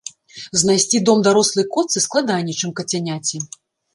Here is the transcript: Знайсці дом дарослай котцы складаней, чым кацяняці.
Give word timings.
Знайсці 0.61 1.01
дом 1.09 1.19
дарослай 1.27 1.67
котцы 1.75 2.03
складаней, 2.05 2.57
чым 2.61 2.69
кацяняці. 2.79 3.37